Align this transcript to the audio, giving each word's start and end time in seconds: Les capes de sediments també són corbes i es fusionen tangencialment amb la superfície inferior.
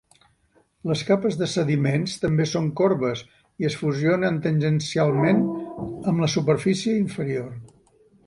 Les 0.91 1.01
capes 1.09 1.35
de 1.41 1.47
sediments 1.51 2.15
també 2.21 2.47
són 2.51 2.71
corbes 2.79 3.21
i 3.65 3.69
es 3.69 3.77
fusionen 3.81 4.41
tangencialment 4.47 5.45
amb 6.13 6.27
la 6.27 6.33
superfície 6.37 6.97
inferior. 7.05 7.53